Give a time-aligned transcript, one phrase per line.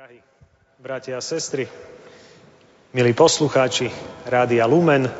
[0.00, 0.24] Drahí
[0.80, 1.68] bratia a sestry,
[2.96, 3.92] milí poslucháči
[4.24, 5.12] Rádia Lumen,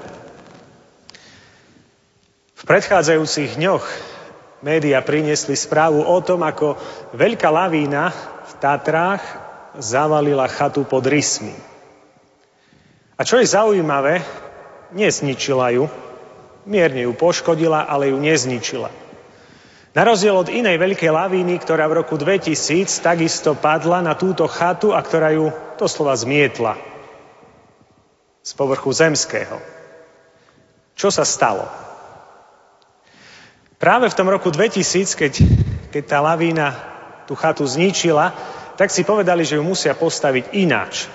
[2.56, 3.85] v predchádzajúcich dňoch
[4.64, 6.80] média priniesli správu o tom, ako
[7.12, 8.08] veľká lavína
[8.48, 9.21] v Tatrách
[9.77, 11.53] zavalila chatu pod Rysmi.
[13.21, 14.25] A čo je zaujímavé,
[14.97, 15.93] nezničila ju,
[16.65, 18.89] mierne ju poškodila, ale ju nezničila.
[19.91, 24.95] Na rozdiel od inej veľkej lavíny, ktorá v roku 2000 takisto padla na túto chatu
[24.95, 26.78] a ktorá ju doslova zmietla
[28.46, 29.59] z povrchu zemského.
[30.95, 31.66] Čo sa stalo?
[33.82, 35.32] Práve v tom roku 2000, keď,
[35.91, 36.70] keď tá lavína
[37.27, 38.30] tú chatu zničila,
[38.79, 41.10] tak si povedali, že ju musia postaviť ináč.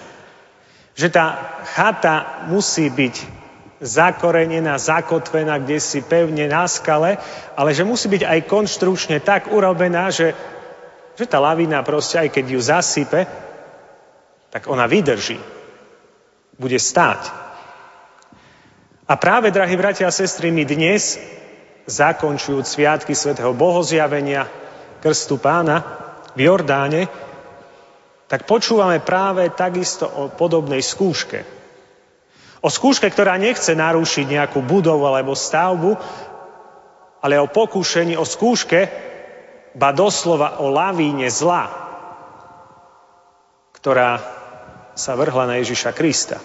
[0.99, 1.25] Že tá
[1.63, 3.44] chata musí byť
[3.85, 7.21] zakorenená, zakotvená kde si pevne na skale,
[7.53, 10.33] ale že musí byť aj konštručne tak urobená, že,
[11.13, 13.19] že tá lavina proste, aj keď ju zasype,
[14.49, 15.37] tak ona vydrží.
[16.57, 17.45] Bude stáť.
[19.05, 21.21] A práve, drahí bratia a sestry, my dnes,
[21.85, 24.49] zakončujúc sviatky svätého Bohozjavenia,
[24.97, 25.85] krstu pána
[26.33, 27.05] v Jordáne,
[28.25, 31.64] tak počúvame práve takisto o podobnej skúške.
[32.65, 35.93] O skúške, ktorá nechce narušiť nejakú budovu alebo stavbu,
[37.21, 38.89] ale o pokúšení, o skúške,
[39.77, 41.69] ba doslova o lavíne zla,
[43.77, 44.17] ktorá
[44.97, 46.41] sa vrhla na Ježiša Krista.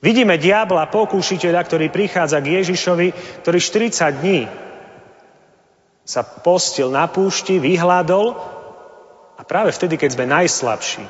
[0.00, 3.08] Vidíme diabla, pokúšiteľa, ktorý prichádza k Ježišovi,
[3.44, 4.48] ktorý 40 dní
[6.04, 8.36] sa postil na púšti, vyhľadol
[9.36, 11.04] a práve vtedy, keď sme najslabší,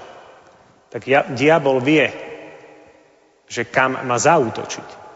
[0.91, 2.34] tak diabol vie,
[3.55, 5.07] že kam má zautočiť.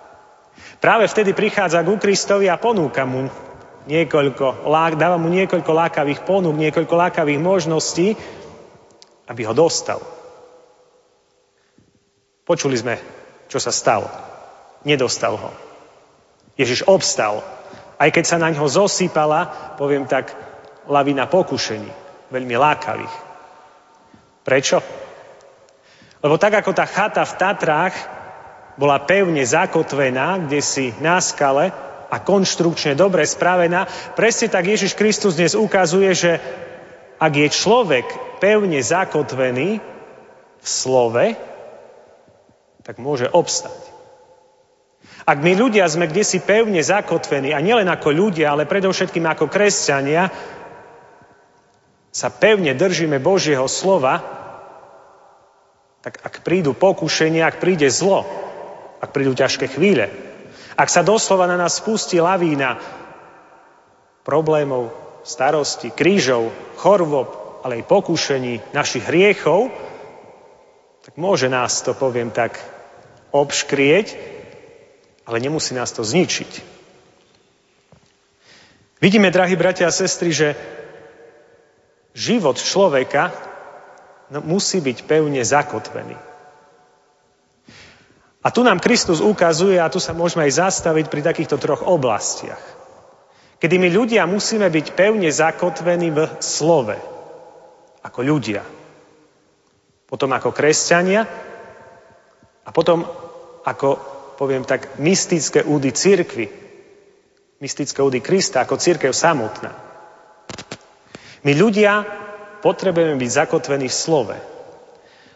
[0.79, 3.27] Práve vtedy prichádza ku Kristovi a ponúka mu
[3.91, 4.63] niekoľko,
[4.95, 8.15] dáva mu niekoľko lákavých ponúk, niekoľko lákavých možností,
[9.27, 9.99] aby ho dostal.
[12.47, 12.95] Počuli sme,
[13.51, 14.07] čo sa stalo.
[14.87, 15.51] Nedostal ho.
[16.55, 17.43] Ježiš obstal.
[17.99, 20.31] Aj keď sa na ňo zosýpala, poviem tak,
[20.87, 21.91] lavina pokušení,
[22.31, 23.15] veľmi lákavých.
[24.47, 24.79] Prečo?
[26.23, 28.18] Lebo tak ako tá chata v Tatrách
[28.79, 31.75] bola pevne zakotvená, kde si na skale
[32.09, 36.33] a konštrukčne dobre spravená, presne tak Ježiš Kristus dnes ukazuje, že
[37.19, 38.07] ak je človek
[38.39, 39.83] pevne zakotvený
[40.63, 41.35] v slove,
[42.87, 43.75] tak môže obstať.
[45.29, 49.51] Ak my ľudia sme kde si pevne zakotvení, a nielen ako ľudia, ale predovšetkým ako
[49.53, 50.33] kresťania,
[52.09, 54.25] sa pevne držíme Božieho slova,
[56.01, 58.25] tak ak prídu pokušenia, ak príde zlo,
[58.99, 60.11] ak prídu ťažké chvíle.
[60.79, 62.79] Ak sa doslova na nás spustí lavína
[64.23, 64.95] problémov,
[65.27, 67.29] starosti, krížov, chorôb,
[67.67, 69.73] ale aj pokúšení našich hriechov,
[71.03, 72.61] tak môže nás to, poviem tak,
[73.33, 74.07] obškrieť,
[75.25, 76.79] ale nemusí nás to zničiť.
[78.99, 80.59] Vidíme, drahí bratia a sestry, že
[82.19, 83.31] život človeka
[84.29, 86.28] no, musí byť pevne zakotvený.
[88.39, 92.63] A tu nám Kristus ukazuje, a tu sa môžeme aj zastaviť pri takýchto troch oblastiach.
[93.59, 96.95] Kedy my ľudia musíme byť pevne zakotvení v slove,
[98.07, 98.63] ako ľudia.
[100.07, 101.27] Potom ako kresťania
[102.63, 103.03] a potom
[103.67, 103.99] ako,
[104.39, 106.47] poviem tak, mystické údy církvy,
[107.59, 109.75] mystické údy Krista, ako církev samotná.
[111.43, 112.07] My ľudia
[112.63, 114.37] potrebujeme byť zakotvení v slove.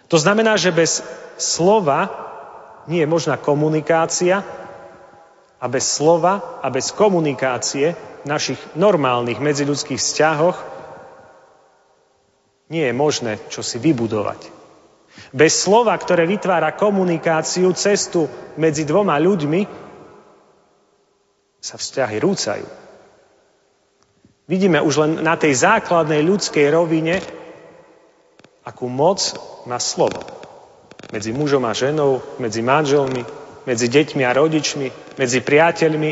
[0.06, 1.02] To znamená, že bez
[1.34, 2.21] slova
[2.90, 4.42] nie je možná komunikácia
[5.62, 10.58] a bez slova a bez komunikácie v našich normálnych medziľudských vzťahoch
[12.74, 14.50] nie je možné čo si vybudovať.
[15.30, 18.26] Bez slova, ktoré vytvára komunikáciu, cestu
[18.56, 19.60] medzi dvoma ľuďmi,
[21.62, 22.66] sa vzťahy rúcajú.
[24.48, 27.22] Vidíme už len na tej základnej ľudskej rovine,
[28.66, 29.20] akú moc
[29.68, 30.41] má slovo
[31.10, 33.26] medzi mužom a ženou, medzi manželmi,
[33.66, 36.10] medzi deťmi a rodičmi, medzi priateľmi.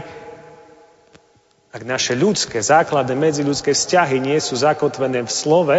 [1.70, 5.78] Ak naše ľudské, základné medziľudské vzťahy nie sú zakotvené v slove,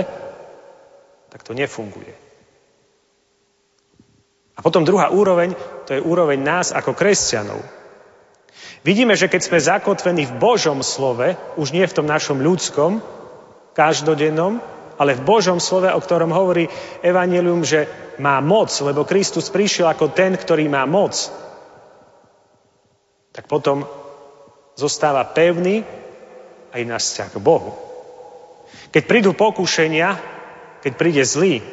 [1.28, 2.16] tak to nefunguje.
[4.56, 5.58] A potom druhá úroveň,
[5.90, 7.60] to je úroveň nás ako kresťanov.
[8.82, 13.02] Vidíme, že keď sme zakotvení v Božom slove, už nie v tom našom ľudskom,
[13.78, 14.60] každodennom,
[15.02, 16.70] ale v Božom slove, o ktorom hovorí
[17.02, 17.90] Evangelium, že
[18.22, 21.18] má moc, lebo Kristus prišiel ako ten, ktorý má moc,
[23.34, 23.90] tak potom
[24.78, 25.82] zostáva pevný
[26.70, 27.74] aj náš vzťah k Bohu.
[28.94, 30.22] Keď prídu pokušenia,
[30.86, 31.66] keď príde zlý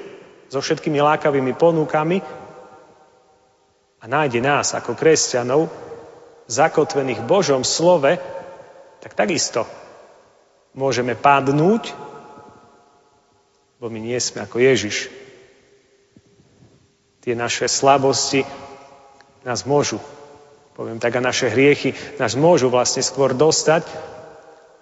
[0.49, 2.25] so všetkými lákavými ponúkami
[4.01, 5.69] a nájde nás ako kresťanov,
[6.49, 8.17] zakotvených v Božom slove,
[9.05, 9.69] tak takisto
[10.73, 12.08] môžeme padnúť,
[13.79, 15.11] bo my nie sme ako Ježiš.
[17.23, 18.43] Tie naše slabosti
[19.47, 20.03] nás môžu,
[20.75, 23.87] poviem tak, a naše hriechy nás môžu vlastne skôr dostať,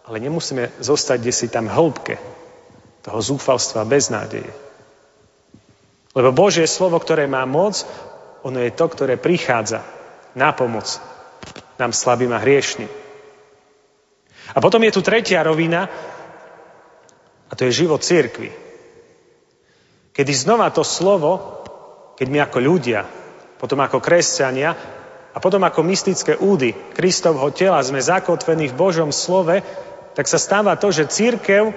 [0.08, 2.16] ale nemusíme zostať kde si tam hĺbke
[3.04, 4.48] toho zúfalstva bez nádeje.
[6.16, 7.84] Lebo Božie slovo, ktoré má moc,
[8.40, 9.84] ono je to, ktoré prichádza
[10.32, 10.88] na pomoc
[11.76, 12.88] nám slabým a hriešným.
[14.56, 15.84] A potom je tu tretia rovina,
[17.46, 18.65] a to je život církvy.
[20.16, 21.60] Kedy znova to slovo,
[22.16, 23.04] keď my ako ľudia,
[23.60, 24.72] potom ako kresťania
[25.32, 29.60] a potom ako mystické údy Kristovho tela sme zakotvení v Božom slove,
[30.16, 31.76] tak sa stáva to, že církev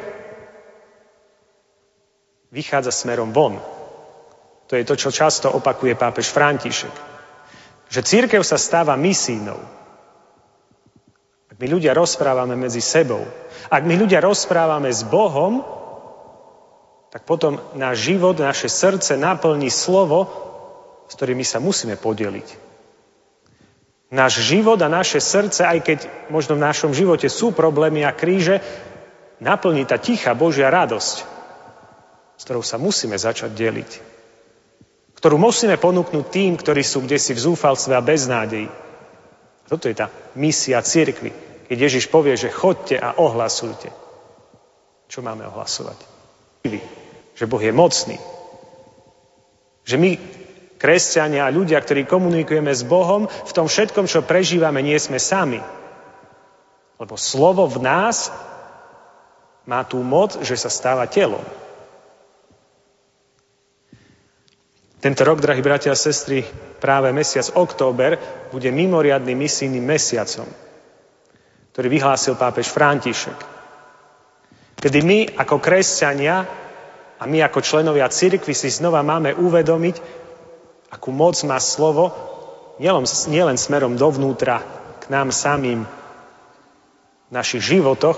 [2.56, 3.60] vychádza smerom von.
[4.72, 6.96] To je to, čo často opakuje pápež František.
[7.92, 9.60] Že církev sa stáva misínou.
[11.52, 13.28] Ak my ľudia rozprávame medzi sebou,
[13.68, 15.79] ak my ľudia rozprávame s Bohom,
[17.10, 20.30] tak potom náš život, naše srdce naplní slovo,
[21.10, 22.70] s ktorými sa musíme podeliť.
[24.10, 26.00] Náš život a naše srdce, aj keď
[26.34, 28.62] možno v našom živote sú problémy a kríže,
[29.42, 31.18] naplní tá tichá Božia radosť,
[32.38, 33.92] s ktorou sa musíme začať deliť.
[35.18, 38.70] Ktorú musíme ponúknuť tým, ktorí sú kde si v zúfalstve a beznádeji.
[39.68, 41.30] Toto je tá misia cirkvy.
[41.70, 43.94] Keď Ježiš povie, že chodte a ohlasujte.
[45.06, 45.98] Čo máme ohlasovať?
[47.40, 48.20] Že Boh je mocný.
[49.88, 50.12] Že my
[50.76, 55.64] kresťania a ľudia, ktorí komunikujeme s Bohom, v tom všetkom, čo prežívame, nie sme sami.
[57.00, 58.28] Lebo slovo v nás
[59.64, 61.44] má tú moc, že sa stáva telom.
[65.00, 66.44] Tento rok, drahí bratia a sestry,
[66.84, 68.20] práve mesiac október
[68.52, 70.48] bude mimoriadný misijným mesiacom,
[71.72, 73.40] ktorý vyhlásil pápež František.
[74.76, 76.44] Kedy my ako kresťania
[77.20, 79.96] a my ako členovia cirkvi si znova máme uvedomiť,
[80.96, 82.16] akú moc má slovo,
[82.80, 84.64] nielen, nielen smerom dovnútra,
[85.04, 85.84] k nám samým,
[87.30, 88.18] v našich životoch,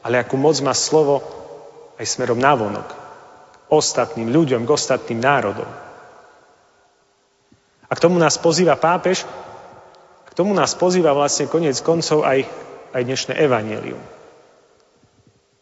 [0.00, 1.20] ale akú moc má slovo
[2.00, 5.68] aj smerom navonok, k ostatným ľuďom, k ostatným národom.
[7.86, 9.22] A k tomu nás pozýva pápež,
[10.26, 12.48] k tomu nás pozýva vlastne konec koncov aj,
[12.96, 14.15] aj dnešné evanelium.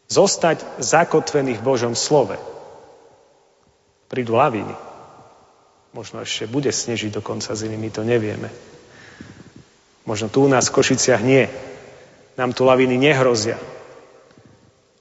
[0.05, 2.37] Zostať zakotvený v Božom slove.
[4.05, 4.73] Prídu laviny.
[5.97, 8.51] Možno ešte bude snežiť do konca zimy, my to nevieme.
[10.05, 11.49] Možno tu u nás v Košiciach nie.
[12.37, 13.57] Nám tu laviny nehrozia.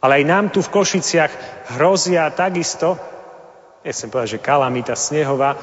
[0.00, 1.32] Ale aj nám tu v Košiciach
[1.76, 2.96] hrozia takisto,
[3.84, 5.56] nechcem povedať, že kalamita snehová,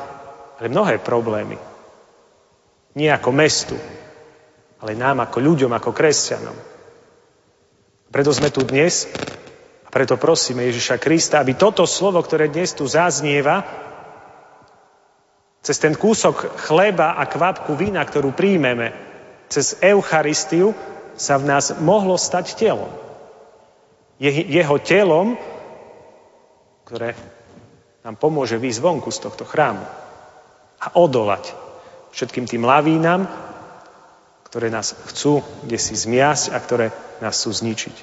[0.61, 1.57] ale mnohé problémy.
[2.93, 3.77] Nie ako mestu,
[4.77, 6.70] ale nám ako ľuďom, ako kresťanom.
[8.11, 9.07] Preto sme tu dnes
[9.87, 13.63] a preto prosíme Ježiša Krista, aby toto slovo, ktoré dnes tu zaznieva,
[15.63, 18.91] cez ten kúsok chleba a kvapku vína, ktorú príjmeme,
[19.47, 20.75] cez Eucharistiu,
[21.15, 22.91] sa v nás mohlo stať telom.
[24.19, 25.39] Je, jeho telom,
[26.83, 27.15] ktoré
[28.03, 29.85] nám pomôže výjsť vonku z tohto chrámu
[30.81, 31.53] a odolať
[32.11, 33.29] všetkým tým lavínam,
[34.51, 36.91] ktoré nás chcú kde si zmiasť a ktoré
[37.23, 37.95] nás chcú zničiť.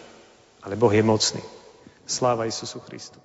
[0.64, 1.44] Ale Boh je mocný.
[2.08, 3.20] Sláva Isusu Christu.